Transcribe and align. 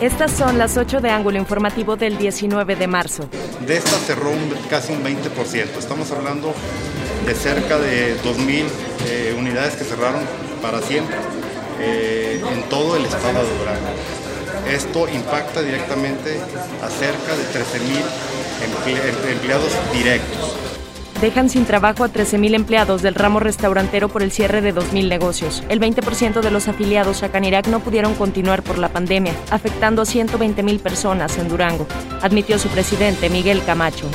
Estas 0.00 0.30
son 0.30 0.58
las 0.58 0.76
8 0.76 1.00
de 1.00 1.10
ángulo 1.10 1.38
informativo 1.38 1.96
del 1.96 2.18
19 2.18 2.76
de 2.76 2.86
marzo. 2.86 3.28
De 3.66 3.76
esta 3.76 3.98
cerró 3.98 4.30
casi 4.70 4.92
un 4.92 5.02
20%. 5.02 5.76
Estamos 5.76 6.12
hablando 6.12 6.54
de 7.26 7.34
cerca 7.34 7.78
de 7.80 8.14
2.000 8.22 8.64
eh, 9.08 9.34
unidades 9.36 9.74
que 9.74 9.82
cerraron 9.82 10.22
para 10.62 10.80
siempre 10.82 11.16
eh, 11.80 12.40
en 12.52 12.62
todo 12.68 12.96
el 12.96 13.06
estado 13.06 13.42
de 13.42 13.58
Durango. 13.58 13.88
Esto 14.70 15.08
impacta 15.08 15.62
directamente 15.62 16.38
a 16.80 16.88
cerca 16.88 17.34
de 17.34 17.42
13.000 17.42 19.32
empleados 19.32 19.72
directos 19.92 20.57
dejan 21.20 21.48
sin 21.50 21.64
trabajo 21.64 22.04
a 22.04 22.12
13.000 22.12 22.54
empleados 22.54 23.02
del 23.02 23.14
ramo 23.14 23.40
restaurantero 23.40 24.08
por 24.08 24.22
el 24.22 24.30
cierre 24.30 24.60
de 24.60 24.74
2.000 24.74 25.08
negocios. 25.08 25.64
El 25.68 25.80
20% 25.80 26.40
de 26.40 26.50
los 26.50 26.68
afiliados 26.68 27.22
a 27.22 27.30
Canirac 27.30 27.66
no 27.66 27.80
pudieron 27.80 28.14
continuar 28.14 28.62
por 28.62 28.78
la 28.78 28.88
pandemia, 28.88 29.34
afectando 29.50 30.02
a 30.02 30.04
120.000 30.04 30.78
personas 30.78 31.36
en 31.38 31.48
Durango, 31.48 31.86
admitió 32.22 32.58
su 32.58 32.68
presidente 32.68 33.30
Miguel 33.30 33.62
Camacho. 33.64 34.06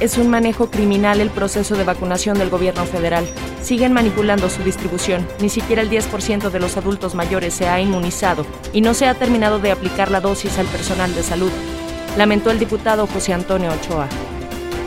Es 0.00 0.18
un 0.18 0.28
manejo 0.28 0.70
criminal 0.70 1.20
el 1.20 1.30
proceso 1.30 1.74
de 1.74 1.84
vacunación 1.84 2.38
del 2.38 2.50
gobierno 2.50 2.84
federal. 2.84 3.26
Siguen 3.62 3.92
manipulando 3.92 4.50
su 4.50 4.62
distribución. 4.62 5.26
Ni 5.40 5.48
siquiera 5.48 5.82
el 5.82 5.90
10% 5.90 6.50
de 6.50 6.60
los 6.60 6.76
adultos 6.76 7.14
mayores 7.14 7.54
se 7.54 7.68
ha 7.68 7.80
inmunizado 7.80 8.46
y 8.72 8.82
no 8.82 8.94
se 8.94 9.06
ha 9.06 9.14
terminado 9.14 9.58
de 9.58 9.72
aplicar 9.72 10.10
la 10.10 10.20
dosis 10.20 10.58
al 10.58 10.66
personal 10.66 11.14
de 11.14 11.22
salud, 11.22 11.50
lamentó 12.16 12.50
el 12.50 12.58
diputado 12.58 13.06
José 13.06 13.32
Antonio 13.32 13.72
Ochoa 13.72 14.08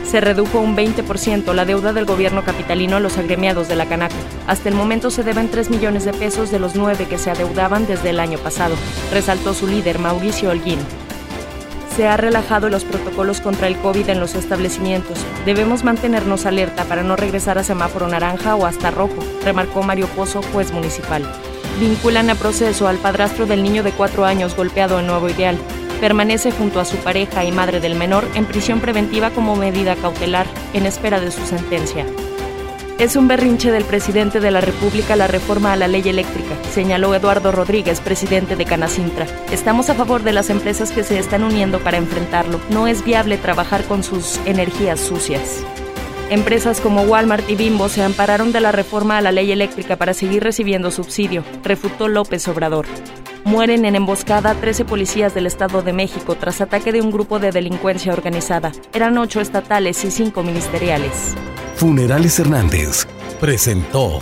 se 0.03 0.21
redujo 0.21 0.59
un 0.59 0.75
20% 0.75 1.53
la 1.53 1.65
deuda 1.65 1.93
del 1.93 2.05
gobierno 2.05 2.43
capitalino 2.43 2.97
a 2.97 2.99
los 2.99 3.17
agremiados 3.17 3.67
de 3.67 3.75
la 3.75 3.85
Canaco. 3.85 4.15
Hasta 4.47 4.69
el 4.69 4.75
momento 4.75 5.11
se 5.11 5.23
deben 5.23 5.49
3 5.49 5.69
millones 5.69 6.05
de 6.05 6.13
pesos 6.13 6.51
de 6.51 6.59
los 6.59 6.75
9 6.75 7.05
que 7.07 7.17
se 7.17 7.31
adeudaban 7.31 7.85
desde 7.85 8.09
el 8.09 8.19
año 8.19 8.37
pasado, 8.39 8.75
resaltó 9.11 9.53
su 9.53 9.67
líder 9.67 9.99
Mauricio 9.99 10.49
Holguín. 10.49 10.79
Se 11.95 12.07
ha 12.07 12.17
relajado 12.17 12.69
los 12.69 12.85
protocolos 12.85 13.41
contra 13.41 13.67
el 13.67 13.77
COVID 13.77 14.09
en 14.09 14.19
los 14.19 14.35
establecimientos. 14.35 15.19
Debemos 15.45 15.83
mantenernos 15.83 16.45
alerta 16.45 16.85
para 16.85 17.03
no 17.03 17.15
regresar 17.15 17.57
a 17.57 17.63
semáforo 17.63 18.07
naranja 18.07 18.55
o 18.55 18.65
hasta 18.65 18.89
rojo, 18.89 19.23
remarcó 19.43 19.83
Mario 19.83 20.07
Pozo, 20.07 20.41
juez 20.53 20.71
municipal. 20.71 21.23
Vinculan 21.79 22.29
a 22.29 22.35
proceso 22.35 22.87
al 22.87 22.97
padrastro 22.97 23.45
del 23.45 23.63
niño 23.63 23.83
de 23.83 23.91
cuatro 23.91 24.25
años 24.25 24.55
golpeado 24.55 24.99
en 24.99 25.07
Nuevo 25.07 25.29
Ideal 25.29 25.57
permanece 25.99 26.51
junto 26.51 26.79
a 26.79 26.85
su 26.85 26.97
pareja 26.97 27.45
y 27.45 27.51
madre 27.51 27.79
del 27.79 27.95
menor 27.95 28.27
en 28.35 28.45
prisión 28.45 28.79
preventiva 28.79 29.29
como 29.31 29.55
medida 29.55 29.95
cautelar, 29.95 30.47
en 30.73 30.85
espera 30.85 31.19
de 31.19 31.31
su 31.31 31.45
sentencia. 31.45 32.05
Es 32.99 33.15
un 33.15 33.29
berrinche 33.29 33.71
del 33.71 33.85
presidente 33.85 34.41
de 34.41 34.51
la 34.51 34.59
República 34.59 35.15
la 35.15 35.27
reforma 35.27 35.71
a 35.71 35.77
la 35.77 35.87
ley 35.87 36.03
eléctrica, 36.05 36.53
señaló 36.73 37.15
Eduardo 37.15 37.53
Rodríguez, 37.53 38.01
presidente 38.01 38.57
de 38.57 38.65
Canacintra. 38.65 39.25
Estamos 39.53 39.89
a 39.89 39.95
favor 39.95 40.21
de 40.21 40.33
las 40.33 40.49
empresas 40.49 40.91
que 40.91 41.05
se 41.05 41.17
están 41.17 41.45
uniendo 41.45 41.79
para 41.79 41.95
enfrentarlo. 41.95 42.59
No 42.69 42.87
es 42.87 43.05
viable 43.05 43.37
trabajar 43.37 43.85
con 43.85 44.03
sus 44.03 44.37
energías 44.45 44.99
sucias. 44.99 45.63
Empresas 46.29 46.81
como 46.81 47.03
Walmart 47.03 47.49
y 47.49 47.55
Bimbo 47.55 47.87
se 47.87 48.03
ampararon 48.03 48.51
de 48.51 48.59
la 48.59 48.73
reforma 48.73 49.17
a 49.17 49.21
la 49.21 49.31
ley 49.31 49.51
eléctrica 49.53 49.95
para 49.95 50.13
seguir 50.13 50.43
recibiendo 50.43 50.91
subsidio, 50.91 51.45
refutó 51.63 52.09
López 52.09 52.49
Obrador. 52.49 52.85
Mueren 53.45 53.85
en 53.85 53.95
emboscada 53.95 54.53
13 54.53 54.85
policías 54.85 55.33
del 55.33 55.45
Estado 55.45 55.81
de 55.81 55.93
México 55.93 56.35
tras 56.35 56.61
ataque 56.61 56.91
de 56.91 57.01
un 57.01 57.11
grupo 57.11 57.39
de 57.39 57.51
delincuencia 57.51 58.13
organizada. 58.13 58.71
Eran 58.93 59.17
ocho 59.17 59.41
estatales 59.41 60.03
y 60.05 60.11
cinco 60.11 60.43
ministeriales. 60.43 61.35
Funerales 61.75 62.39
Hernández 62.39 63.07
presentó 63.39 64.19